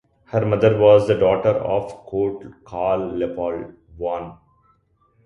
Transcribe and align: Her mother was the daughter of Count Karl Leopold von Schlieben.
Her 0.25 0.43
mother 0.43 0.79
was 0.79 1.07
the 1.07 1.13
daughter 1.13 1.49
of 1.51 2.07
Count 2.09 2.65
Karl 2.65 3.15
Leopold 3.17 3.75
von 3.99 4.31
Schlieben. 4.31 4.37